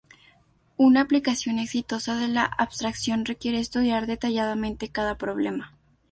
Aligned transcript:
Una 0.77 1.01
aplicación 1.01 1.59
exitosa 1.59 2.15
de 2.15 2.27
la 2.27 2.43
abstracción 2.43 3.23
requiere 3.23 3.59
estudiar 3.59 4.07
detalladamente 4.07 4.89
cada 4.89 5.15
problema. 5.19 5.73